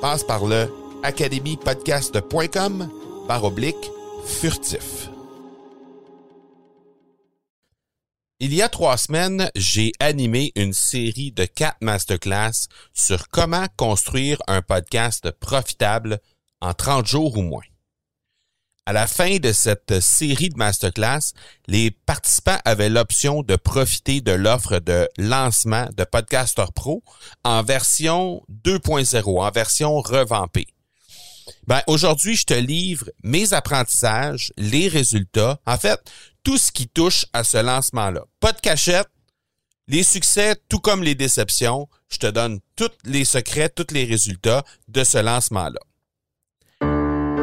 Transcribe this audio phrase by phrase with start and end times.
[0.00, 2.88] Passe par le academypodcast.com
[3.28, 3.90] par oblique
[4.24, 5.10] furtif.
[8.42, 14.38] Il y a trois semaines, j'ai animé une série de quatre masterclass sur comment construire
[14.46, 16.20] un podcast profitable
[16.62, 17.60] en 30 jours ou moins.
[18.86, 21.32] À la fin de cette série de masterclass,
[21.68, 27.02] les participants avaient l'option de profiter de l'offre de lancement de Podcaster Pro
[27.44, 30.66] en version 2.0, en version revampée.
[31.66, 36.00] Ben, aujourd'hui, je te livre mes apprentissages, les résultats, en fait,
[36.42, 38.24] tout ce qui touche à ce lancement-là.
[38.40, 39.08] Pas de cachette,
[39.88, 44.64] les succès, tout comme les déceptions, je te donne tous les secrets, tous les résultats
[44.88, 45.80] de ce lancement-là.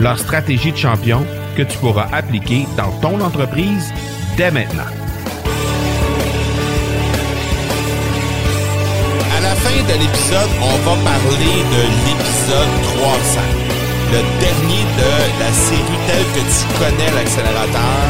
[0.00, 1.24] leur stratégie de champion
[1.56, 3.92] que tu pourras appliquer dans ton entreprise
[4.36, 4.90] dès maintenant.
[9.36, 13.40] À la fin de l'épisode, on va parler de l'épisode 300,
[14.12, 18.06] le dernier de la série telle que tu connais l'accélérateur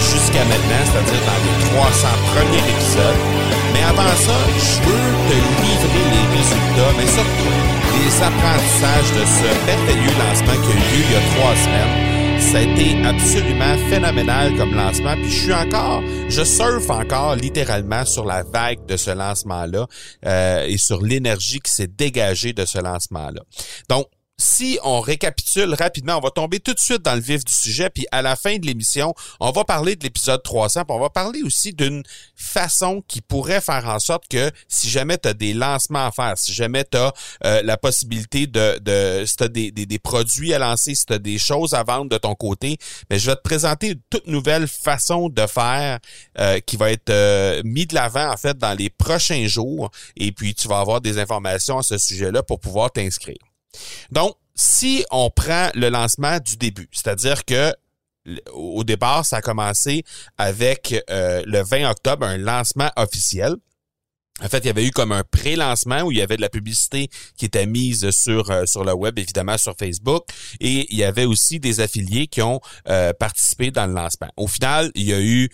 [0.00, 3.61] jusqu'à maintenant, c'est-à-dire dans les 300 premiers épisodes.
[3.72, 9.66] Mais avant ça, je veux te livrer les résultats, mais surtout les apprentissages de ce
[9.66, 12.12] merveilleux lancement qui a eu lieu il y a trois semaines.
[12.40, 15.14] Ça a été absolument phénoménal comme lancement.
[15.14, 19.86] Puis je suis encore, je surfe encore littéralement sur la vague de ce lancement-là
[20.26, 23.42] euh, et sur l'énergie qui s'est dégagée de ce lancement-là.
[23.88, 24.06] Donc,
[24.38, 27.90] si on récapitule rapidement, on va tomber tout de suite dans le vif du sujet,
[27.90, 31.10] puis à la fin de l'émission, on va parler de l'épisode 300, puis on va
[31.10, 32.02] parler aussi d'une
[32.34, 36.36] façon qui pourrait faire en sorte que si jamais tu as des lancements à faire,
[36.36, 37.12] si jamais tu as
[37.44, 41.18] euh, la possibilité de, de si tu des, des, produits à lancer, si tu as
[41.18, 42.78] des choses à vendre de ton côté,
[43.10, 45.98] mais je vais te présenter une toute nouvelle façon de faire
[46.38, 50.32] euh, qui va être euh, mis de l'avant en fait dans les prochains jours, et
[50.32, 53.51] puis tu vas avoir des informations à ce sujet-là pour pouvoir t'inscrire.
[54.10, 57.72] Donc, si on prend le lancement du début, c'est-à-dire que
[58.52, 60.04] au départ, ça a commencé
[60.38, 63.56] avec euh, le 20 octobre, un lancement officiel.
[64.40, 66.48] En fait, il y avait eu comme un pré-lancement où il y avait de la
[66.48, 70.24] publicité qui était mise sur euh, sur le web, évidemment sur Facebook,
[70.58, 74.30] et il y avait aussi des affiliés qui ont euh, participé dans le lancement.
[74.36, 75.48] Au final, il y a eu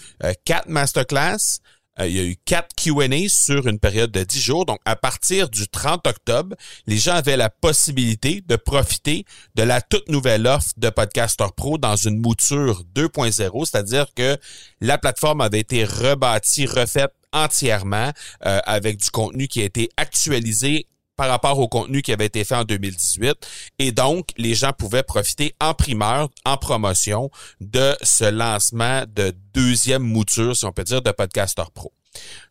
[0.45, 4.67] quatre masterclass, euh, il y a eu quatre Q&A sur une période de 10 jours.
[4.67, 6.57] Donc, à partir du 30 octobre,
[6.87, 9.25] les gens avaient la possibilité de profiter
[9.55, 14.37] de la toute nouvelle offre de Podcaster Pro dans une mouture 2.0, c'est-à-dire que
[14.81, 18.13] la plateforme avait été rebâtie, refaite entièrement
[18.47, 20.87] euh, avec du contenu qui a été actualisé
[21.19, 23.35] par rapport au contenu qui avait été fait en 2018.
[23.81, 27.31] Et donc, les gens pouvaient profiter en primeur, en promotion,
[27.61, 31.93] de ce lancement de deuxième mouture, si on peut dire, de Podcaster Pro.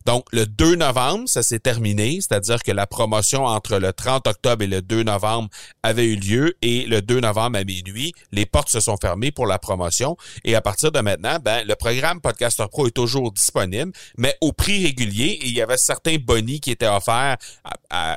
[0.06, 4.62] Donc, le 2 novembre, ça s'est terminé, c'est-à-dire que la promotion entre le 30 octobre
[4.64, 5.48] et le 2 novembre
[5.82, 9.46] avait eu lieu et le 2 novembre à minuit, les portes se sont fermées pour
[9.46, 13.92] la promotion et à partir de maintenant, ben, le programme Podcaster Pro est toujours disponible,
[14.16, 17.36] mais au prix régulier et il y avait certains bonis qui étaient offerts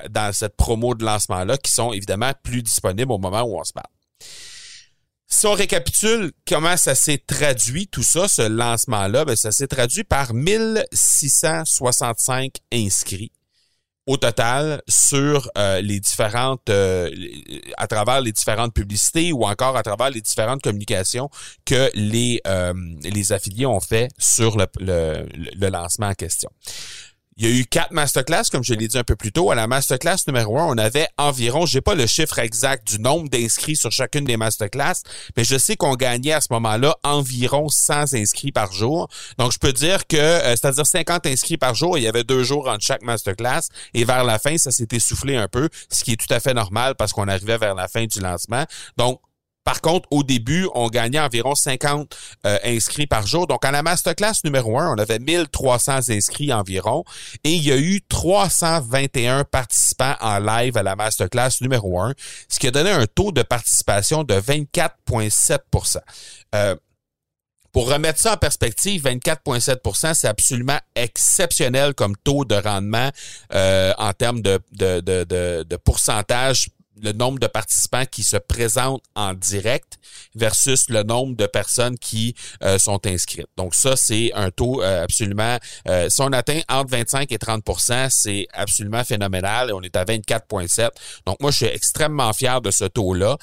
[0.10, 3.74] dans cette promo de lancement-là qui sont évidemment plus disponibles au moment où on se
[3.74, 3.88] parle.
[5.34, 10.04] Si on récapitule comment ça s'est traduit, tout ça, ce lancement-là, ben, ça s'est traduit
[10.04, 13.32] par 1665 inscrits
[14.08, 17.10] au total sur euh, les différentes euh,
[17.78, 21.30] à travers les différentes publicités ou encore à travers les différentes communications
[21.66, 22.74] que les euh,
[23.04, 26.50] les affiliés ont fait sur le, le, le lancement en question.
[27.42, 29.50] Il y a eu quatre masterclass, comme je l'ai dit un peu plus tôt.
[29.50, 33.30] À la masterclass numéro un, on avait environ, j'ai pas le chiffre exact du nombre
[33.30, 35.02] d'inscrits sur chacune des masterclass,
[35.36, 39.10] mais je sais qu'on gagnait à ce moment-là environ 100 inscrits par jour.
[39.40, 42.44] Donc, je peux dire que, euh, c'est-à-dire 50 inscrits par jour, il y avait deux
[42.44, 43.62] jours entre chaque masterclass,
[43.96, 46.54] et vers la fin, ça s'est essoufflé un peu, ce qui est tout à fait
[46.54, 48.66] normal parce qu'on arrivait vers la fin du lancement.
[48.98, 49.20] Donc,
[49.64, 53.46] par contre, au début, on gagnait environ 50 euh, inscrits par jour.
[53.46, 57.04] Donc, à la masterclass numéro 1, on avait 1300 inscrits environ
[57.44, 62.14] et il y a eu 321 participants en live à la masterclass numéro 1,
[62.50, 65.98] ce qui a donné un taux de participation de 24,7%
[66.56, 66.76] euh,
[67.72, 73.10] pour remettre ça en perspective, 24,7% c'est absolument exceptionnel comme taux de rendement
[73.54, 76.68] euh, en termes de, de, de, de pourcentage
[77.02, 79.98] le nombre de participants qui se présentent en direct
[80.36, 83.48] versus le nombre de personnes qui euh, sont inscrites.
[83.58, 85.58] Donc ça, c'est un taux euh, absolument...
[85.88, 89.74] Euh, si on atteint entre 25 et 30% c'est absolument phénoménal.
[89.74, 90.90] On est à 24,7.
[91.26, 93.38] Donc moi, je suis extrêmement fier de ce taux-là.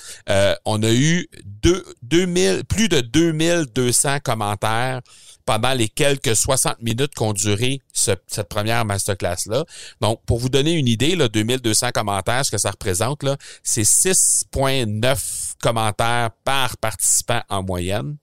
[0.64, 5.00] on a eu deux, 2000, plus de 2200 commentaires
[5.48, 9.64] pendant les quelques 60 minutes qu'ont duré cette première masterclass-là.
[10.02, 13.80] Donc, pour vous donner une idée, là, 2200 commentaires, ce que ça représente, là, c'est
[13.80, 18.18] 6,9 commentaires par participant en moyenne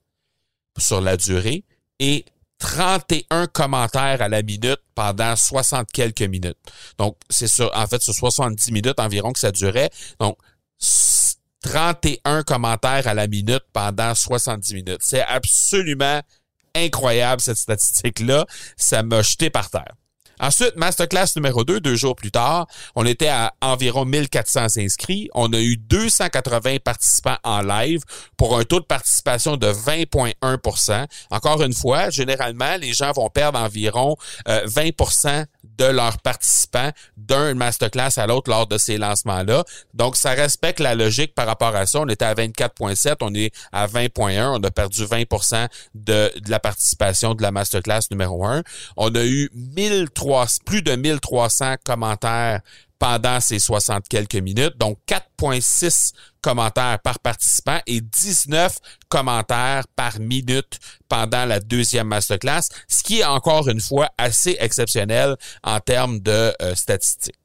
[0.78, 1.64] sur la durée
[1.98, 2.26] et
[2.60, 6.60] 31 commentaires à la minute pendant 60 quelques minutes.
[7.00, 9.90] Donc, c'est sur, en fait, sur 70 minutes environ que ça durait.
[10.20, 10.38] Donc,
[11.64, 15.00] 31 commentaires à la minute pendant 70 minutes.
[15.00, 16.22] C'est absolument
[16.76, 18.46] incroyable, cette statistique-là.
[18.78, 19.96] Ça m'a jeté par terre.
[20.40, 25.30] Ensuite, masterclass numéro 2, deux jours plus tard, on était à environ 1400 inscrits.
[25.34, 28.02] On a eu 280 participants en live
[28.38, 33.60] pour un taux de participation de 20,1% Encore une fois, généralement, les gens vont perdre
[33.60, 34.92] environ 20 euh,
[35.78, 39.64] de leurs participants d'un masterclass à l'autre lors de ces lancements-là.
[39.94, 42.02] Donc, ça respecte la logique par rapport à ça.
[42.02, 44.60] On était à 24,7, on est à 20,1.
[44.60, 45.24] On a perdu 20
[45.96, 48.64] de, de la participation de la masterclass numéro 1.
[48.98, 52.62] On a eu 1300, plus de 1300 commentaires
[53.00, 54.78] pendant ces 60 quelques minutes.
[54.78, 58.78] Donc, 4,6 commentaires par participant et 19
[59.10, 65.36] commentaires par minute pendant la deuxième masterclass, ce qui est encore une fois assez exceptionnel
[65.64, 67.36] en termes de euh, statistiques.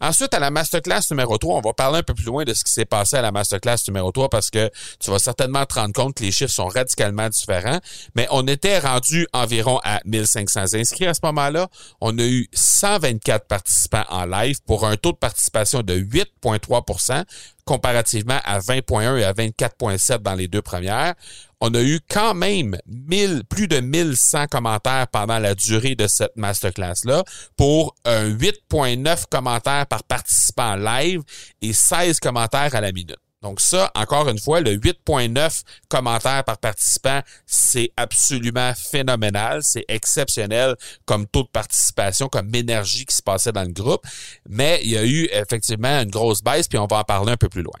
[0.00, 2.64] Ensuite, à la masterclass numéro 3, on va parler un peu plus loin de ce
[2.64, 5.92] qui s'est passé à la masterclass numéro 3 parce que tu vas certainement te rendre
[5.92, 7.80] compte que les chiffres sont radicalement différents.
[8.14, 11.68] Mais on était rendu environ à 1500 inscrits à ce moment-là.
[12.00, 17.24] On a eu 124 participants en live pour un taux de participation de 8,3
[17.64, 21.14] comparativement à 20,1 et à 24,7 dans les deux premières
[21.60, 26.36] on a eu quand même 1000, plus de 1100 commentaires pendant la durée de cette
[26.36, 27.22] masterclass-là
[27.56, 31.22] pour un 8.9 commentaires par participant live
[31.60, 33.18] et 16 commentaires à la minute.
[33.42, 40.76] Donc ça, encore une fois, le 8.9 commentaires par participant, c'est absolument phénoménal, c'est exceptionnel
[41.06, 44.02] comme taux de participation, comme énergie qui se passait dans le groupe.
[44.48, 47.36] Mais il y a eu effectivement une grosse baisse, puis on va en parler un
[47.38, 47.78] peu plus loin.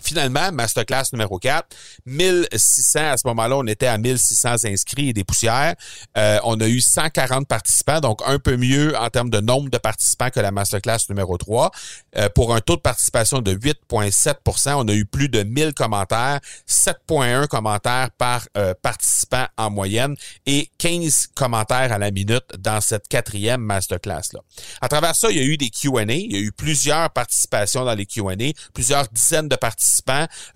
[0.00, 1.74] Finalement, masterclass numéro 4,
[2.06, 5.74] 1600, à ce moment-là, on était à 1600 inscrits et des poussières.
[6.16, 9.78] Euh, on a eu 140 participants, donc un peu mieux en termes de nombre de
[9.78, 11.72] participants que la masterclass numéro 3.
[12.16, 16.38] Euh, pour un taux de participation de 8,7% on a eu plus de 1000 commentaires,
[16.68, 20.14] 7,1 commentaires par euh, participant en moyenne
[20.46, 24.40] et 15 commentaires à la minute dans cette quatrième masterclass-là.
[24.80, 27.84] À travers ça, il y a eu des Q&A, il y a eu plusieurs participations
[27.84, 29.87] dans les Q&A, plusieurs dizaines de participants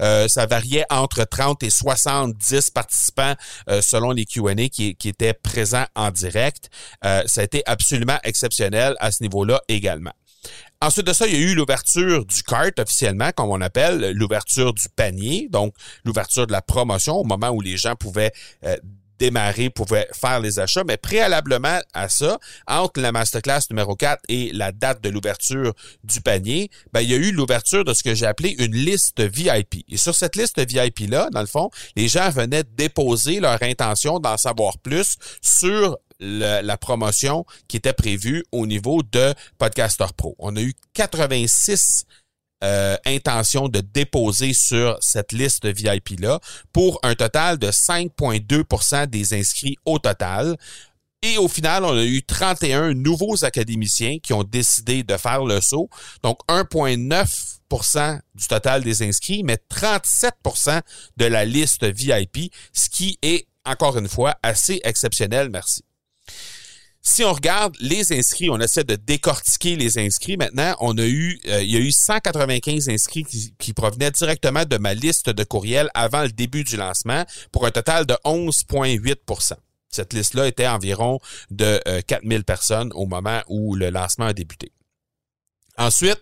[0.01, 3.35] euh, ça variait entre 30 et 70 participants
[3.69, 6.71] euh, selon les Q&A qui, qui, étaient présents en direct.
[7.05, 10.13] Euh, ça a été absolument exceptionnel à ce niveau-là également.
[10.81, 14.75] Ensuite de ça, il y a eu l'ouverture du cart officiellement, comme on appelle, l'ouverture
[14.75, 15.75] du panier, donc
[16.05, 18.33] l'ouverture de la promotion au moment où les gens pouvaient
[19.19, 24.53] démarrer, pouvaient faire les achats, mais préalablement à ça, entre la masterclass numéro 4 et
[24.53, 28.15] la date de l'ouverture du panier, ben, il y a eu l'ouverture de ce que
[28.15, 29.85] j'ai appelé une liste VIP.
[29.89, 34.37] Et sur cette liste VIP-là, dans le fond, les gens venaient déposer leur intention d'en
[34.37, 40.37] savoir plus sur la promotion qui était prévue au niveau de Podcaster Pro.
[40.39, 42.05] On a eu 86
[42.63, 46.41] euh, intention de déposer sur cette liste VIP-là
[46.73, 50.57] pour un total de 5,2% des inscrits au total.
[51.23, 55.61] Et au final, on a eu 31 nouveaux académiciens qui ont décidé de faire le
[55.61, 55.89] saut.
[56.23, 60.83] Donc 1,9% du total des inscrits, mais 37%
[61.17, 65.49] de la liste VIP, ce qui est, encore une fois, assez exceptionnel.
[65.51, 65.85] Merci.
[67.05, 70.37] Si on regarde les inscrits, on essaie de décortiquer les inscrits.
[70.37, 73.25] Maintenant, on a eu, euh, il y a eu 195 inscrits
[73.59, 77.73] qui, provenaient directement de ma liste de courriels avant le début du lancement pour un
[77.73, 79.55] total de 11,8%
[79.89, 81.19] Cette liste-là était environ
[81.51, 84.71] de 4000 euh, personnes au moment où le lancement a débuté.
[85.79, 86.21] Ensuite,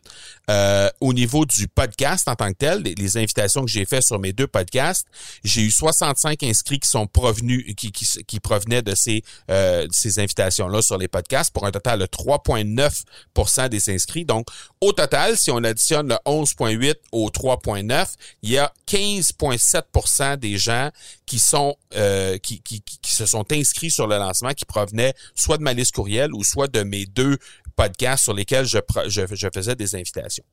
[0.49, 4.19] euh, au niveau du podcast en tant que tel, les, invitations que j'ai faites sur
[4.21, 5.07] mes deux podcasts,
[5.42, 10.83] j'ai eu 65 inscrits qui sont provenus, qui, qui, provenaient de ces, euh, ces invitations-là
[10.83, 14.25] sur les podcasts pour un total de 3,9% des inscrits.
[14.25, 14.47] Donc,
[14.80, 20.90] au total, si on additionne le 11,8 au 3,9, il y a 15,7% des gens
[21.26, 25.59] qui sont euh, qui, qui, qui se sont inscrits sur le lancement qui provenaient soit
[25.59, 27.38] de ma liste courriel ou soit de mes deux
[27.80, 30.44] podcasts sur lesquels je, je, faisais des invitations.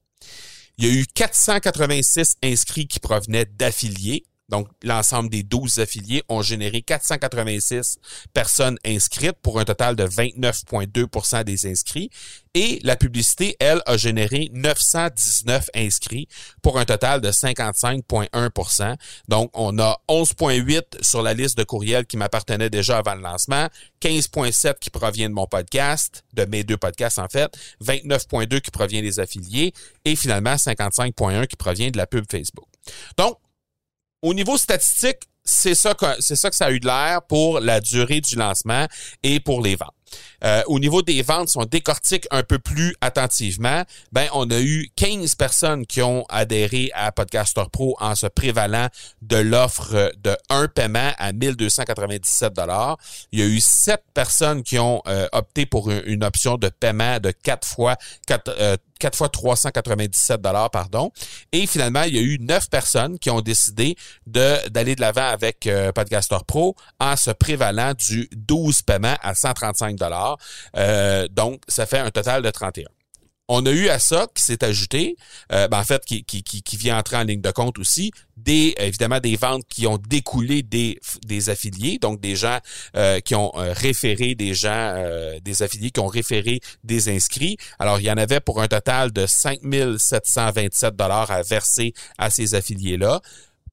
[0.78, 4.26] Il y a eu 486 inscrits qui provenaient d'affiliés.
[4.50, 8.00] Donc, l'ensemble des 12 affiliés ont généré 486
[8.34, 12.10] personnes inscrites pour un total de 29,2% des inscrits.
[12.54, 16.28] Et la publicité, elle, a généré 919 inscrits
[16.62, 18.96] pour un total de 55,1%
[19.28, 23.68] Donc, on a 11,8 sur la liste de courriels qui m'appartenait déjà avant le lancement,
[24.02, 29.02] 15,7 qui provient de mon podcast, de mes deux podcasts en fait, 29,2 qui provient
[29.02, 29.74] des affiliés
[30.06, 32.66] et finalement 55,1 qui provient de la pub Facebook.
[33.18, 33.38] Donc,
[34.28, 37.80] au niveau statistique, c'est ça que ça que ça a eu de l'air pour la
[37.80, 38.86] durée du lancement
[39.24, 39.97] et pour les ventes.
[40.44, 44.60] Euh, au niveau des ventes, si on décortique un peu plus attentivement, ben on a
[44.60, 48.88] eu 15 personnes qui ont adhéré à Podcaster Pro en se prévalant
[49.22, 52.98] de l'offre de un paiement à 1297 dollars.
[53.32, 57.20] Il y a eu 7 personnes qui ont euh, opté pour une, option de paiement
[57.20, 57.96] de 4 fois
[58.28, 61.12] 4, 4 fois 397 dollars, pardon.
[61.52, 63.96] Et finalement, il y a eu 9 personnes qui ont décidé
[64.26, 69.36] de d'aller de l'avant avec euh, Podcaster Pro en se prévalant du 12 paiements à
[69.36, 69.97] 135
[70.76, 72.86] Euh, donc, ça fait un total de 31
[73.50, 75.16] on a eu à ça qui s'est ajouté,
[75.54, 79.38] euh, ben en fait, qui, vient entrer en ligne de compte aussi, des évidemment des
[79.38, 81.00] ventes qui ont découlé des,
[81.48, 82.60] affiliés, donc des gens
[82.98, 84.94] euh, qui ont référé des gens,
[85.42, 87.56] des affiliés qui ont référé des inscrits.
[87.80, 92.54] Alors, il y en avait pour un total de 5727 dollars à verser à ces
[92.54, 93.22] affiliés-là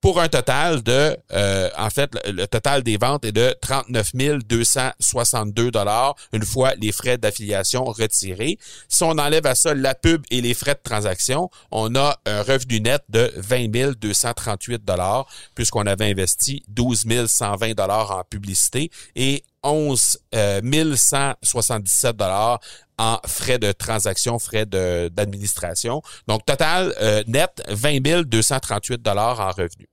[0.05, 4.11] pour un total de, euh, en fait, le, total des ventes est de 39
[4.47, 8.59] 262 dollars une fois les frais d'affiliation retirés.
[8.87, 12.43] Si on enlève à ça la pub et les frais de transaction, on a un
[12.43, 19.43] revenu net de 20 238 dollars puisqu'on avait investi 12 120 dollars en publicité et
[19.63, 22.61] 11 177 euh, dollars
[22.99, 26.03] en frais de transaction, frais d'administration.
[26.29, 29.89] Donc, total euh, net, 20 238 dollars en revenus.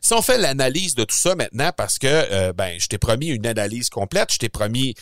[0.00, 3.28] Si on fait l'analyse de tout ça maintenant, parce que euh, ben, je t'ai promis
[3.28, 4.94] une analyse complète, je t'ai promis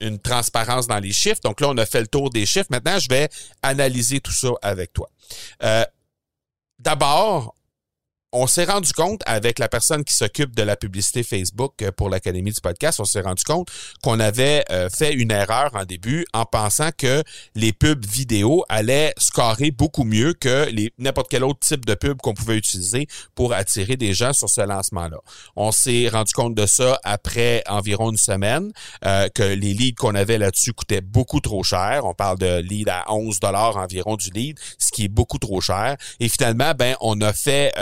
[0.00, 1.40] une transparence dans les chiffres.
[1.44, 2.66] Donc là, on a fait le tour des chiffres.
[2.70, 3.28] Maintenant, je vais
[3.62, 5.08] analyser tout ça avec toi.
[5.62, 5.84] Euh,
[6.82, 7.54] D'abord,
[8.32, 12.08] on s'est rendu compte avec la personne qui s'occupe de la publicité Facebook euh, pour
[12.08, 13.68] l'Académie du podcast, on s'est rendu compte
[14.02, 17.22] qu'on avait euh, fait une erreur en début en pensant que
[17.54, 22.18] les pubs vidéo allaient scorer beaucoup mieux que les n'importe quel autre type de pub
[22.22, 25.18] qu'on pouvait utiliser pour attirer des gens sur ce lancement-là.
[25.54, 28.72] On s'est rendu compte de ça après environ une semaine,
[29.04, 32.02] euh, que les leads qu'on avait là-dessus coûtaient beaucoup trop cher.
[32.04, 35.60] On parle de leads à 11 dollars environ du lead, ce qui est beaucoup trop
[35.60, 35.96] cher.
[36.18, 37.72] Et finalement, ben on a fait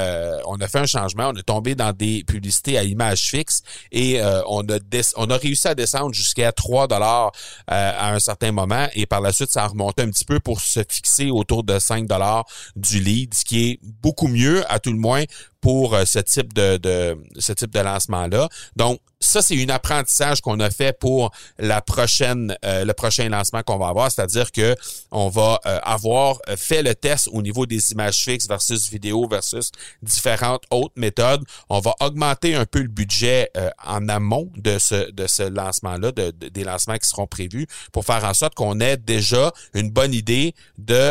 [0.46, 4.20] on a fait un changement, on est tombé dans des publicités à image fixe et
[4.20, 4.78] euh, on a
[5.16, 7.32] on a réussi à descendre jusqu'à 3 dollars
[7.70, 10.40] euh, à un certain moment et par la suite ça a remonté un petit peu
[10.40, 12.44] pour se fixer autour de 5 dollars
[12.76, 15.24] du lead, ce qui est beaucoup mieux à tout le moins
[15.60, 18.48] pour ce type de, de ce type de lancement-là.
[18.76, 23.62] Donc, ça, c'est un apprentissage qu'on a fait pour la prochaine, euh, le prochain lancement
[23.62, 24.74] qu'on va avoir, c'est-à-dire que
[25.10, 29.72] on va euh, avoir fait le test au niveau des images fixes versus vidéo versus
[30.02, 31.44] différentes autres méthodes.
[31.68, 36.12] On va augmenter un peu le budget euh, en amont de ce de ce lancement-là,
[36.12, 40.14] de, des lancements qui seront prévus, pour faire en sorte qu'on ait déjà une bonne
[40.14, 41.10] idée de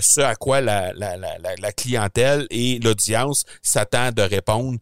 [0.00, 3.44] ce à quoi la, la, la, la clientèle et l'audience
[3.82, 4.78] s'attend de répondre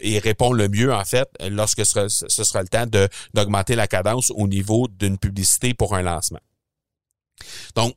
[0.00, 2.86] et répond le mieux en fait lorsque ce sera le temps
[3.34, 6.40] d'augmenter la cadence au niveau d'une publicité pour un lancement.
[7.74, 7.94] Donc,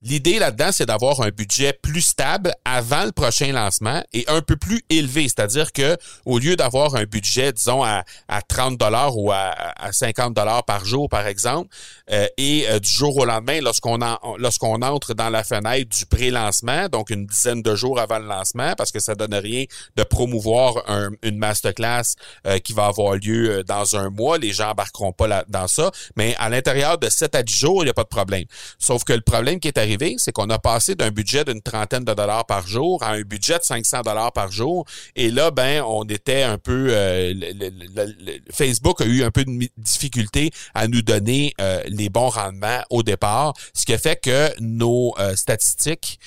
[0.00, 4.56] L'idée là-dedans, c'est d'avoir un budget plus stable avant le prochain lancement et un peu
[4.56, 5.24] plus élevé.
[5.24, 9.92] C'est-à-dire que au lieu d'avoir un budget, disons, à, à 30 dollars ou à, à
[9.92, 11.68] 50 dollars par jour, par exemple,
[12.12, 13.98] euh, et euh, du jour au lendemain, lorsqu'on
[14.38, 18.74] lorsqu'on entre dans la fenêtre du pré-lancement, donc une dizaine de jours avant le lancement,
[18.76, 19.64] parce que ça donne rien
[19.96, 20.74] de promouvoir
[21.22, 22.14] une masterclass
[22.46, 24.38] euh, qui va avoir lieu dans un mois.
[24.38, 25.90] Les gens embarqueront pas là, dans ça.
[26.14, 28.44] Mais à l'intérieur de 7 à 10 jours, il n'y a pas de problème.
[28.78, 29.87] Sauf que le problème qui est
[30.18, 33.58] c'est qu'on a passé d'un budget d'une trentaine de dollars par jour à un budget
[33.58, 34.84] de 500 dollars par jour.
[35.16, 37.34] Et là, ben, on était un peu, euh,
[38.52, 43.02] Facebook a eu un peu de difficulté à nous donner euh, les bons rendements au
[43.02, 46.18] départ, ce qui a fait que nos euh, statistiques,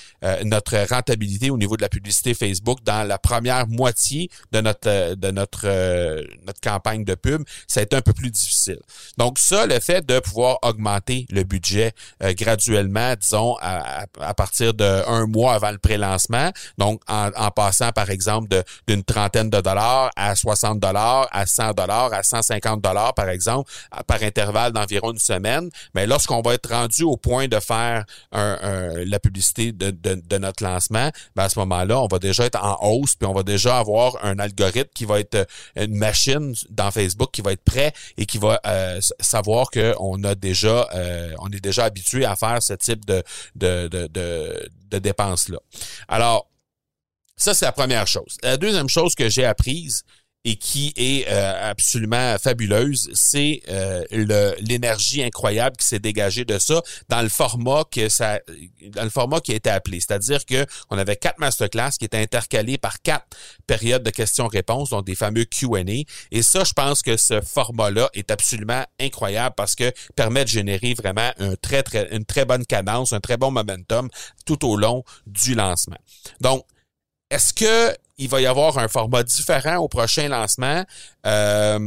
[0.46, 5.32] notre rentabilité au niveau de la publicité Facebook dans la première moitié de notre de
[5.32, 5.68] notre
[6.46, 8.80] notre campagne de pub, ça a été un peu plus difficile.
[9.18, 15.54] Donc ça, le fait de pouvoir augmenter le budget graduellement, disons à, partir d'un mois
[15.54, 16.52] avant le pré-lancement.
[16.78, 22.14] Donc, en, passant, par exemple, d'une trentaine de dollars à 60 dollars, à 100 dollars,
[22.14, 23.70] à 150 dollars, par exemple,
[24.08, 25.70] par intervalle d'environ une semaine.
[25.94, 31.44] Mais lorsqu'on va être rendu au point de faire la publicité de, notre lancement, ben
[31.44, 34.40] à ce moment-là, on va déjà être en hausse, puis on va déjà avoir un
[34.40, 38.60] algorithme qui va être une machine dans Facebook qui va être prêt et qui va
[38.66, 43.24] euh, savoir qu'on a déjà, euh, on est déjà habitué à faire ce type de,
[43.56, 45.60] de, de, de, dépenses-là.
[46.08, 46.50] Alors,
[47.36, 48.38] ça, c'est la première chose.
[48.44, 50.04] La deuxième chose que j'ai apprise,
[50.44, 54.04] et qui est euh, absolument fabuleuse, c'est euh,
[54.60, 58.40] l'énergie incroyable qui s'est dégagée de ça dans le format que ça
[58.88, 62.22] dans le format qui a été appelé, c'est-à-dire que on avait quatre masterclass qui étaient
[62.22, 63.28] intercalés par quatre
[63.68, 65.84] périodes de questions-réponses, donc des fameux Q&A
[66.32, 70.96] et ça je pense que ce format-là est absolument incroyable parce que permet de générer
[70.96, 74.10] vraiment un très très une très bonne cadence, un très bon momentum
[74.46, 75.98] tout au long du lancement.
[76.40, 76.66] Donc
[77.30, 80.86] est-ce que il va y avoir un format différent au prochain lancement?
[81.26, 81.80] Euh,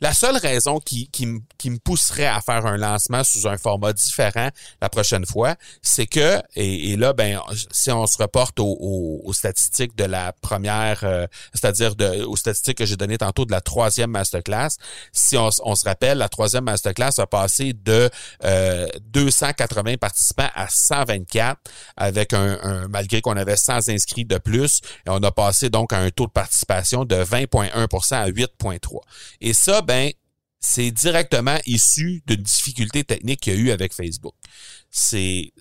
[0.00, 4.50] la seule raison qui, qui, me pousserait à faire un lancement sous un format différent
[4.80, 7.40] la prochaine fois, c'est que, et, là, ben,
[7.70, 11.94] si on se reporte aux, statistiques de la première, euh, c'est-à-dire
[12.28, 14.76] aux statistiques que j'ai données tantôt de la troisième masterclass,
[15.12, 18.10] si on, se rappelle, la troisième masterclass a passé de
[19.12, 21.60] 280 euh, participants à 124
[21.96, 25.98] avec un, malgré qu'on avait 100 inscrits de plus, et on a passé donc à
[25.98, 28.93] un taux de participation de 20,1% à 8,3.
[29.40, 30.10] Et ça, ben,
[30.60, 34.34] c'est directement issu d'une difficulté technique qu'il y a eu avec Facebook.
[34.90, 35.52] C'est,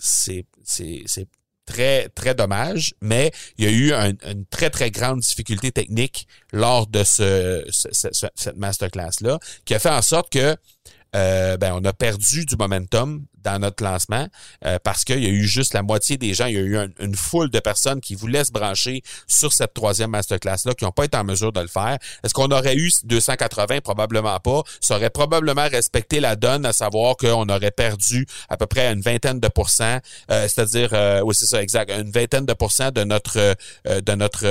[1.66, 6.88] très, très dommage, mais il y a eu une très, très grande difficulté technique lors
[6.88, 10.56] de ce, cette masterclass-là, qui a fait en sorte que
[11.16, 14.28] euh, ben, on a perdu du momentum dans notre lancement
[14.66, 16.94] euh, parce qu'il y a eu juste la moitié des gens, il y a eu
[17.00, 21.06] une foule de personnes qui voulaient se brancher sur cette troisième masterclass-là, qui n'ont pas
[21.06, 21.98] été en mesure de le faire.
[22.24, 23.82] Est-ce qu'on aurait eu 280?
[23.82, 24.64] Probablement pas.
[24.80, 29.02] Ça aurait probablement respecté la donne, à savoir qu'on aurait perdu à peu près une
[29.02, 30.00] vingtaine de pourcents,
[30.32, 34.46] euh, c'est-à-dire, oui, c'est ça, exact, une vingtaine de pourcents de notre, de notre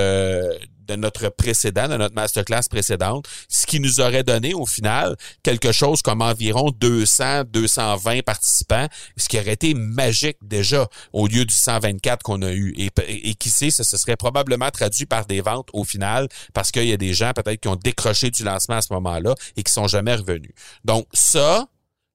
[0.86, 5.72] de notre précédent, de notre masterclass précédente, ce qui nous aurait donné au final quelque
[5.72, 11.54] chose comme environ 200, 220 participants, ce qui aurait été magique déjà au lieu du
[11.54, 12.74] 124 qu'on a eu.
[12.76, 16.84] Et, qui sait, ça se serait probablement traduit par des ventes au final parce qu'il
[16.84, 19.72] y a des gens peut-être qui ont décroché du lancement à ce moment-là et qui
[19.72, 20.52] sont jamais revenus.
[20.84, 21.66] Donc ça,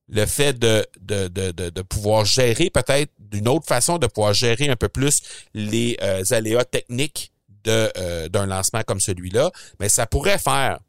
[0.10, 4.70] le fait de, de, de, de, pouvoir gérer peut-être d'une autre façon, de pouvoir gérer
[4.70, 5.22] un peu plus
[5.54, 7.32] les euh, aléas techniques
[7.70, 10.80] euh, d'un lancement comme celui-là, mais ça pourrait faire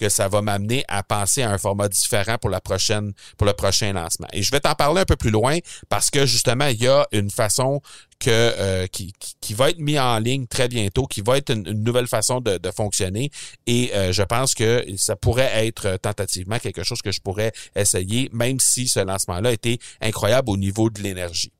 [0.00, 3.52] que ça va m'amener à penser à un format différent pour la prochaine pour le
[3.52, 4.28] prochain lancement.
[4.32, 5.58] Et je vais t'en parler un peu plus loin
[5.90, 7.82] parce que justement il y a une façon
[8.26, 12.06] euh, qui, qui, va être mis en ligne très bientôt, qui va être une, nouvelle
[12.06, 13.30] façon de, de fonctionner
[13.66, 18.30] et euh, je pense que ça pourrait être tentativement quelque chose que je pourrais essayer
[18.32, 21.52] même si ce lancement-là était incroyable au niveau de l'énergie.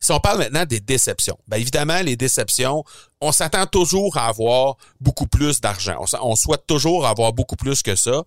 [0.00, 2.84] Si on parle maintenant des déceptions, bien évidemment, les déceptions,
[3.20, 6.02] on s'attend toujours à avoir beaucoup plus d'argent.
[6.22, 8.22] On, souhaite toujours avoir beaucoup plus que ça.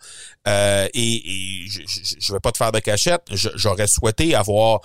[0.48, 3.24] Euh, et, je ne vais pas te faire de cachette.
[3.32, 4.82] J'aurais souhaité avoir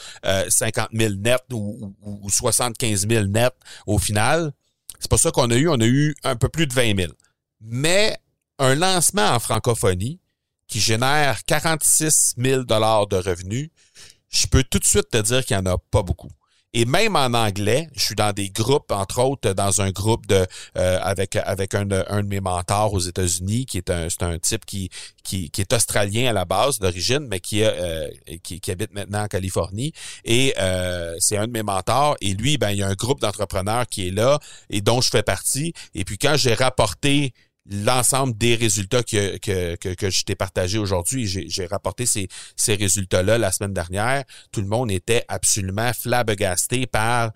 [0.48, 3.52] 50 000 net ou, ou 75 000 net
[3.86, 4.52] au final.
[4.98, 5.68] C'est pas ça qu'on a eu.
[5.68, 7.12] On a eu un peu plus de 20 000.
[7.60, 8.16] Mais
[8.58, 10.20] un lancement en francophonie
[10.66, 13.70] qui génère 46 000 de revenus,
[14.28, 16.30] je peux tout de suite te dire qu'il n'y en a pas beaucoup.
[16.74, 20.46] Et même en anglais, je suis dans des groupes, entre autres, dans un groupe de
[20.76, 24.22] euh, avec avec un de, un de mes mentors aux États-Unis, qui est un c'est
[24.22, 24.90] un type qui,
[25.24, 28.08] qui, qui est australien à la base d'origine, mais qui, euh,
[28.42, 29.94] qui, qui habite maintenant en Californie.
[30.26, 32.16] Et euh, c'est un de mes mentors.
[32.20, 35.08] Et lui, ben il y a un groupe d'entrepreneurs qui est là et dont je
[35.08, 35.72] fais partie.
[35.94, 37.32] Et puis quand j'ai rapporté
[37.70, 41.26] l'ensemble des résultats que, que, que, je t'ai partagé aujourd'hui.
[41.26, 44.24] J'ai rapporté ces, ces résultats-là la semaine dernière.
[44.52, 47.32] Tout le monde était absolument flabbergasté par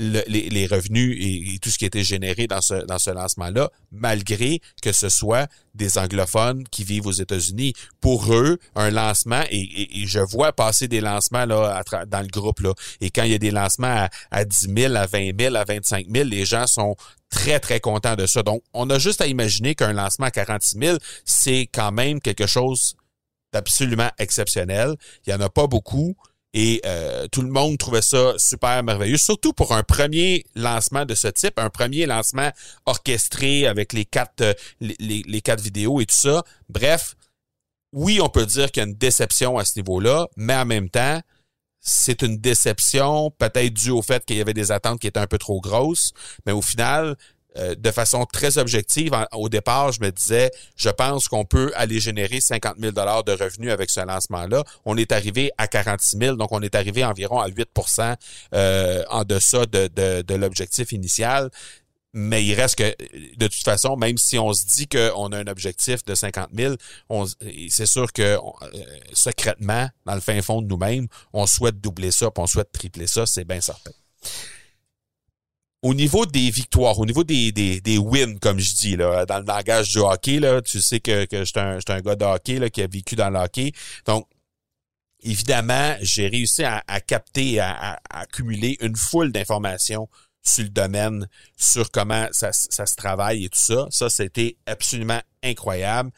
[0.00, 5.48] les, revenus et, tout ce qui était généré dans ce, lancement-là, malgré que ce soit
[5.74, 7.74] des anglophones qui vivent aux États-Unis.
[8.00, 12.72] Pour eux, un lancement, et, je vois passer des lancements là, dans le groupe, là,
[13.00, 15.64] et quand il y a des lancements à, à 10 000, à 20 000, à
[15.64, 16.96] 25 000, les gens sont
[17.28, 18.42] très, très contents de ça.
[18.42, 22.46] Donc, on a juste à imaginer qu'un lancement à 46 000, c'est quand même quelque
[22.46, 22.96] chose
[23.52, 24.96] d'absolument exceptionnel.
[25.26, 26.16] Il y en a pas beaucoup.
[26.52, 31.14] Et euh, tout le monde trouvait ça super merveilleux, surtout pour un premier lancement de
[31.14, 32.50] ce type, un premier lancement
[32.86, 36.42] orchestré avec les quatre, euh, les, quatre vidéos et tout ça.
[36.68, 37.14] Bref,
[37.92, 40.90] oui, on peut dire qu'il y a une déception à ce niveau-là, mais en même
[40.90, 41.20] temps,
[41.80, 45.26] c'est une déception peut-être due au fait qu'il y avait des attentes qui étaient un
[45.26, 46.12] peu trop grosses,
[46.46, 47.16] mais au final,
[47.56, 51.98] euh, de façon très objective, au départ, je me disais, je pense qu'on peut aller
[51.98, 54.64] générer 50 000 dollars de revenus avec ce lancement-là.
[54.84, 58.16] On est arrivé à 46 000, donc on est arrivé environ à 8%
[58.54, 61.50] euh, en deçà de, de, de l'objectif initial.
[62.12, 62.94] Mais il reste que,
[63.36, 66.74] de toute façon, même si on se dit qu'on a un objectif de 50 000,
[67.68, 68.38] c'est sûr que euh,
[69.12, 73.06] secrètement, dans le fin fond de nous-mêmes, on souhaite doubler ça, puis on souhaite tripler
[73.06, 73.92] ça, c'est bien certain
[75.82, 79.38] au niveau des victoires, au niveau des, des, des wins, comme je dis, là, dans
[79.38, 82.58] le langage du hockey, là, tu sais que, que je un, un gars de hockey
[82.58, 83.72] là, qui a vécu dans le hockey.
[84.04, 84.26] Donc,
[85.22, 90.08] évidemment, j'ai réussi à, à capter, à, à, accumuler une foule d'informations
[90.42, 93.86] sur le domaine, sur comment ça, ça se travaille et tout ça.
[93.90, 96.10] Ça, c'était absolument incroyable.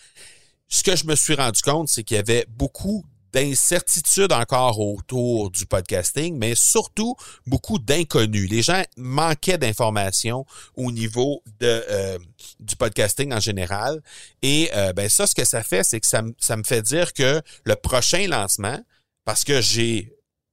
[0.68, 5.50] Ce que je me suis rendu compte, c'est qu'il y avait beaucoup d'incertitudes encore autour
[5.50, 7.16] du podcasting, mais surtout
[7.46, 8.50] beaucoup d'inconnus.
[8.50, 10.44] Les gens manquaient d'informations
[10.76, 12.18] au niveau de euh,
[12.60, 14.02] du podcasting en général.
[14.42, 17.12] Et euh, ben ça, ce que ça fait, c'est que ça, ça me fait dire
[17.12, 18.78] que le prochain lancement,
[19.24, 20.12] parce que j'ai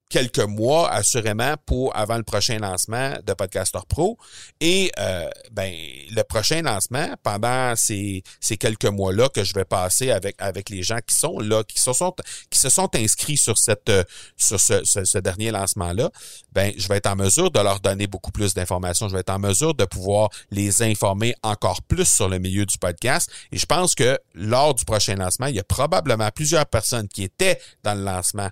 [0.10, 4.18] quelques mois assurément pour avant le prochain lancement de Podcaster Pro.
[4.60, 5.72] Et euh, ben
[6.12, 10.70] le prochain lancement pendant ces, ces quelques mois là que je vais passer avec avec
[10.70, 12.14] les gens qui sont là qui se sont
[12.50, 13.92] qui se sont inscrits sur cette
[14.36, 16.10] sur ce, ce, dernier lancement là
[16.54, 19.08] ben je vais être en mesure de leur donner beaucoup plus d'informations.
[19.08, 22.78] Je vais être en mesure de pouvoir les informer encore plus sur le milieu du
[22.78, 23.30] podcast.
[23.52, 27.24] Et je pense que lors du prochain lancement il y a probablement plusieurs personnes qui
[27.24, 28.50] étaient dans le lancement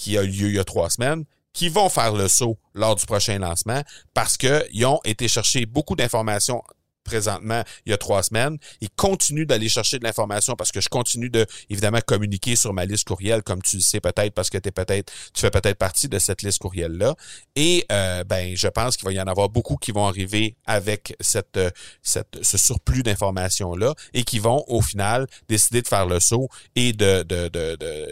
[0.00, 2.96] qui a eu lieu il y a trois semaines, qui vont faire le saut lors
[2.96, 3.82] du prochain lancement
[4.14, 6.62] parce qu'ils ont été chercher beaucoup d'informations
[7.04, 8.58] présentement il y a trois semaines.
[8.80, 12.84] Il continue d'aller chercher de l'information parce que je continue de évidemment communiquer sur ma
[12.84, 16.08] liste courriel, comme tu le sais peut-être parce que es peut-être tu fais peut-être partie
[16.08, 17.14] de cette liste courriel là.
[17.56, 21.16] Et euh, ben je pense qu'il va y en avoir beaucoup qui vont arriver avec
[21.20, 21.70] cette, euh,
[22.02, 26.48] cette ce surplus d'informations là et qui vont au final décider de faire le saut
[26.76, 27.22] et de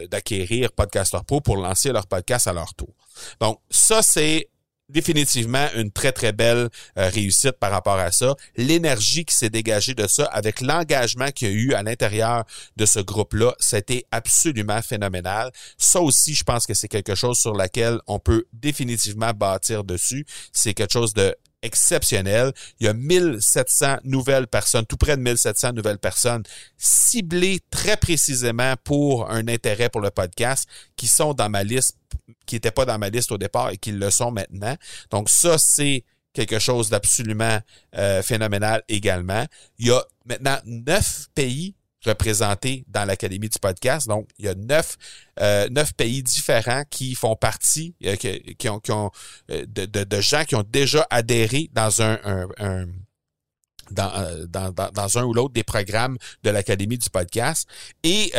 [0.06, 2.94] d'acquérir de, de, Podcaster Pro pour lancer leur podcast à leur tour.
[3.40, 4.48] Donc ça c'est
[4.88, 8.34] définitivement une très, très belle euh, réussite par rapport à ça.
[8.56, 12.44] L'énergie qui s'est dégagée de ça, avec l'engagement qu'il y a eu à l'intérieur
[12.76, 15.50] de ce groupe-là, c'était absolument phénoménal.
[15.76, 20.24] Ça aussi, je pense que c'est quelque chose sur laquelle on peut définitivement bâtir dessus.
[20.52, 22.52] C'est quelque chose de exceptionnel.
[22.80, 26.42] Il y a 1700 nouvelles personnes, tout près de 1700 nouvelles personnes
[26.76, 31.96] ciblées très précisément pour un intérêt pour le podcast qui sont dans ma liste,
[32.46, 34.76] qui n'étaient pas dans ma liste au départ et qui le sont maintenant.
[35.10, 37.58] Donc ça, c'est quelque chose d'absolument
[37.96, 39.44] euh, phénoménal également.
[39.78, 44.08] Il y a maintenant neuf pays représentés dans l'Académie du podcast.
[44.08, 44.96] Donc, il y a neuf,
[45.40, 49.10] euh, neuf pays différents qui font partie, euh, qui, ont, qui ont
[49.50, 52.86] euh, de, de, de, gens qui ont déjà adhéré dans un, un, un
[53.90, 57.66] dans, dans, dans, un ou l'autre des programmes de l'Académie du podcast.
[58.02, 58.32] Et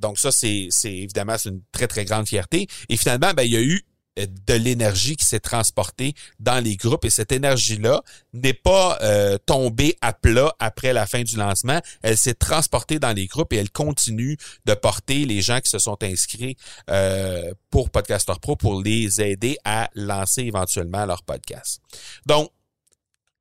[0.00, 2.68] donc ça, c'est, évidemment une très, très grande fierté.
[2.88, 3.84] Et finalement, ben, il y a eu
[4.16, 9.96] de l'énergie qui s'est transportée dans les groupes et cette énergie-là n'est pas euh, tombée
[10.00, 11.80] à plat après la fin du lancement.
[12.02, 15.78] Elle s'est transportée dans les groupes et elle continue de porter les gens qui se
[15.78, 16.56] sont inscrits
[16.90, 21.80] euh, pour Podcaster Pro pour les aider à lancer éventuellement leur podcast.
[22.26, 22.50] Donc,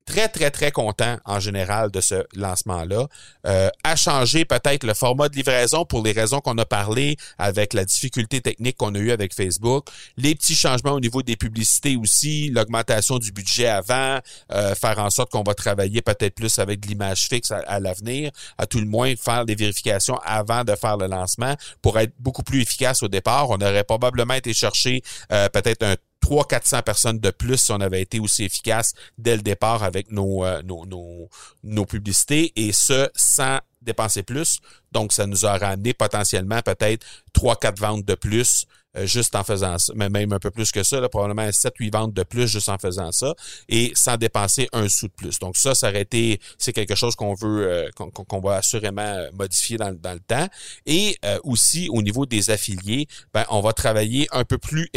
[0.06, 3.08] très, très, très content en général de ce lancement-là.
[3.48, 7.74] Euh, a changé peut-être le format de livraison pour les raisons qu'on a parlé avec
[7.74, 9.88] la difficulté technique qu'on a eu avec Facebook.
[10.18, 14.20] Les petits changements au niveau des publicités aussi, l'augmentation du budget avant,
[14.52, 18.32] euh, faire en sorte qu'on va travailler peut-être plus avec de l'image fixe à, l'avenir,
[18.58, 22.44] à tout le moins faire des vérifications avant de faire le lancement pour être beaucoup
[22.44, 23.50] plus efficace au départ.
[23.50, 28.02] On aurait probablement été chercher euh, peut-être un 300-400 personnes de plus si on avait
[28.02, 31.30] été aussi efficace dès le départ avec nos, euh, nos, nos,
[31.64, 34.60] nos, publicités et ce, sans dépenser plus.
[34.92, 37.06] Donc, ça nous aura amené potentiellement peut-être
[37.36, 38.66] 3-4 ventes de plus
[38.98, 41.92] euh, juste en faisant ça, mais même un peu plus que ça, là, probablement 7-8
[41.92, 43.34] ventes de plus juste en faisant ça,
[43.70, 45.40] et sans dépenser un sou de plus.
[45.40, 49.30] Donc ça, ça aurait été, c'est quelque chose qu'on veut, euh, qu'on va assurément euh,
[49.34, 50.48] modifier dans, dans le temps.
[50.86, 54.90] Et aussi au niveau des affiliés, ben, on va travailler un peu plus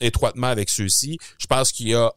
[0.00, 1.18] étroitement avec ceux-ci.
[1.38, 2.12] Je pense qu'il y a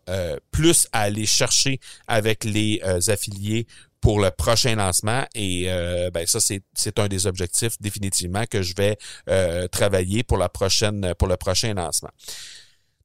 [0.52, 3.68] plus à aller chercher avec les affiliés
[4.06, 5.26] pour le prochain lancement.
[5.34, 9.00] Et euh, ben ça, c'est un des objectifs définitivement que je vais
[9.32, 12.12] euh, travailler pour la prochaine, pour le prochain lancement.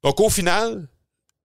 [0.04, 0.88] Donc au final,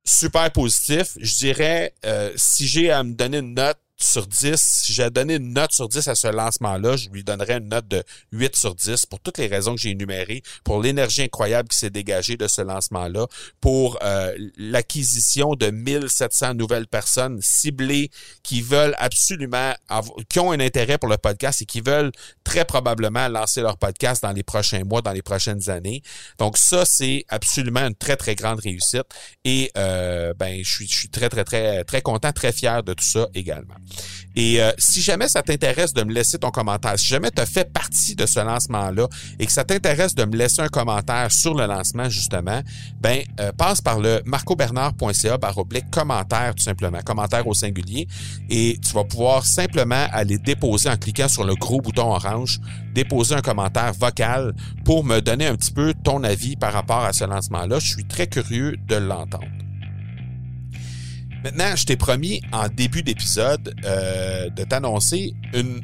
[0.04, 1.18] super positif.
[1.22, 5.36] Je dirais, euh, si j'ai à me donner une note, sur 10, si j'ai donné
[5.36, 8.04] une note sur 10 à ce lancement-là, je lui donnerais une note de
[8.34, 11.90] 8 sur 10 pour toutes les raisons que j'ai énumérées, pour l'énergie incroyable qui s'est
[11.90, 13.28] dégagée de ce lancement-là,
[13.62, 18.10] pour euh, l'acquisition de 1700 nouvelles personnes ciblées
[18.44, 19.74] qui veulent absolument,
[20.30, 22.12] qui ont un intérêt pour le podcast et qui veulent
[22.44, 26.02] très probablement lancer leur podcast dans les prochains mois, dans les prochaines années.
[26.38, 29.06] Donc ça, c'est absolument une très, très grande réussite
[29.46, 32.94] et euh, ben, je suis, je suis très, très, très, très content, très fier de
[32.94, 33.76] tout ça également.
[34.36, 37.45] Et euh, si jamais ça t'intéresse de me laisser ton commentaire, si jamais tu as
[37.45, 39.08] fait partie de ce lancement-là
[39.39, 42.62] et que ça t'intéresse de me laisser un commentaire sur le lancement, justement,
[43.00, 48.08] ben euh, passe par le marcobernard.ca oblique commentaire, tout simplement, commentaire au singulier,
[48.50, 52.60] et tu vas pouvoir simplement aller déposer en cliquant sur le gros bouton orange,
[52.93, 57.13] déposer un commentaire vocal pour me donner un petit peu ton avis par rapport à
[57.13, 57.80] ce lancement-là.
[57.80, 59.64] Je suis très curieux de l'entendre.
[61.46, 65.80] Maintenant, je t'ai promis en début d'épisode euh, de t'annoncer une,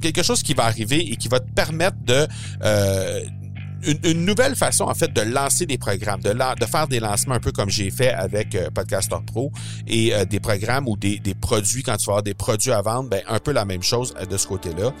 [0.00, 2.28] quelque chose qui va arriver et qui va te permettre de
[2.62, 3.20] euh,
[4.04, 7.40] une, nouvelle façon, en fait, de lancer des programmes, de, de faire des lancements un
[7.40, 9.50] peu comme j'ai fait avec euh, Podcaster Pro
[9.88, 13.08] et des programmes ou des, des, produits, quand tu vas avoir des produits à vendre,
[13.10, 14.92] ben, un peu la même chose de ce côté-là.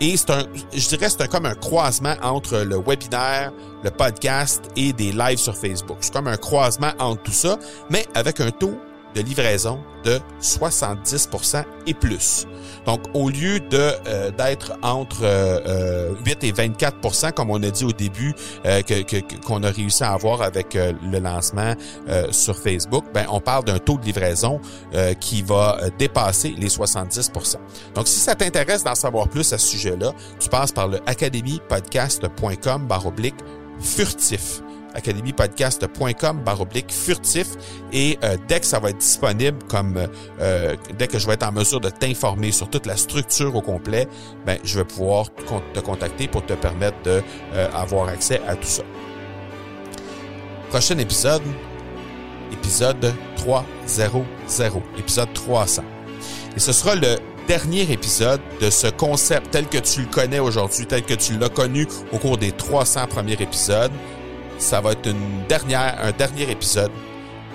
[0.00, 0.42] Et c'est un,
[0.74, 3.52] je dirais, c'est un, comme un croisement entre le webinaire,
[3.84, 5.98] le podcast et des lives sur Facebook.
[6.00, 8.76] C'est comme un croisement entre tout ça, mais avec un taux
[9.14, 12.46] de livraison de 70% et plus.
[12.86, 17.70] Donc, au lieu de euh, d'être entre 8 euh, euh, et 24% comme on a
[17.70, 18.34] dit au début
[19.46, 21.74] qu'on a réussi à avoir avec le lancement
[22.30, 24.60] sur Facebook, ben on parle d'un taux de livraison
[25.20, 27.56] qui va dépasser les 70%
[27.94, 32.86] Donc, si ça t'intéresse d'en savoir plus à ce sujet-là, tu passes par le academypodcast.com
[32.86, 33.36] baroblique
[33.80, 34.63] furtif
[34.94, 37.48] academypodcast.com baroblique furtif
[37.92, 40.08] et euh, dès que ça va être disponible comme
[40.40, 43.60] euh, dès que je vais être en mesure de t'informer sur toute la structure au
[43.60, 44.08] complet,
[44.46, 45.26] ben je vais pouvoir
[45.74, 47.22] te contacter pour te permettre de
[47.54, 48.82] euh, accès à tout ça.
[50.70, 51.42] Prochain épisode
[52.52, 53.64] épisode 300,
[54.98, 55.82] épisode 300.
[56.56, 60.86] Et ce sera le dernier épisode de ce concept tel que tu le connais aujourd'hui,
[60.86, 63.92] tel que tu l'as connu au cours des 300 premiers épisodes
[64.58, 66.92] ça va être un dernier épisode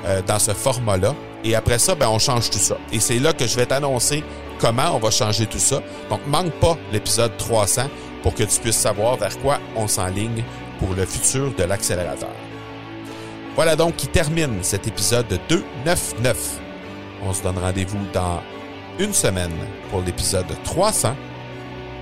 [0.05, 1.15] euh, dans ce format-là.
[1.43, 2.77] Et après ça, ben, on change tout ça.
[2.91, 4.23] Et c'est là que je vais t'annoncer
[4.59, 5.81] comment on va changer tout ça.
[6.09, 7.83] Donc, manque pas l'épisode 300
[8.21, 10.43] pour que tu puisses savoir vers quoi on s'enligne
[10.79, 12.29] pour le futur de l'accélérateur.
[13.55, 16.59] Voilà donc qui termine cet épisode 299.
[17.25, 18.41] On se donne rendez-vous dans
[18.99, 19.51] une semaine
[19.89, 21.15] pour l'épisode 300.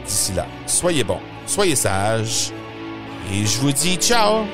[0.05, 2.51] D'ici là, soyez bons, soyez sages
[3.31, 4.45] et je vous dis ciao